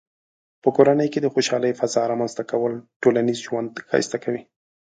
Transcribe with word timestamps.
په 0.61 0.69
کورنۍ 0.75 1.07
کې 1.13 1.19
د 1.21 1.27
خوشحالۍ 1.33 1.71
فضاء 1.79 2.05
رامنځته 2.11 2.43
کول 2.51 2.73
ټولنیز 3.01 3.37
ژوند 3.45 3.69
ښایسته 3.89 4.17
کوي. 4.23 4.41